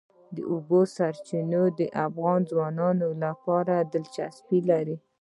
[0.35, 4.95] د اوبو سرچینې د افغان ځوانانو لپاره دلچسپي لري.